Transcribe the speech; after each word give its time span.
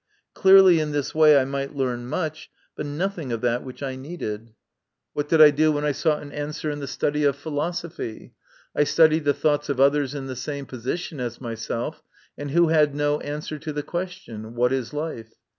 Clearly 0.33 0.79
in 0.79 0.93
this 0.93 1.13
way 1.13 1.37
I 1.37 1.45
might 1.45 1.75
learn 1.75 2.07
much, 2.07 2.49
but 2.75 2.87
nothing 2.87 3.31
of 3.31 3.41
that 3.41 3.63
which 3.63 3.83
I 3.83 3.95
needed. 3.95 4.45
90 4.45 4.47
MY 4.49 4.49
CONFESS/ON. 4.49 5.11
What 5.13 5.29
did 5.29 5.41
I 5.43 5.51
do 5.51 5.71
when 5.73 5.85
I 5.85 5.91
sought 5.91 6.23
an 6.23 6.31
answer 6.31 6.71
in 6.71 6.79
the 6.79 6.87
study 6.87 7.23
of 7.23 7.35
philosophy? 7.35 8.33
I 8.75 8.83
studied 8.83 9.25
the 9.25 9.35
thoughts 9.35 9.69
of 9.69 9.79
others 9.79 10.15
in 10.15 10.25
the 10.25 10.35
same 10.35 10.65
position 10.65 11.19
as 11.19 11.39
myself, 11.39 12.01
and 12.35 12.49
who 12.49 12.69
had 12.69 12.95
no 12.95 13.19
answer 13.19 13.59
to 13.59 13.71
the 13.71 13.83
question 13.83 14.55
what 14.55 14.73
is 14.73 14.91
life 14.91 15.35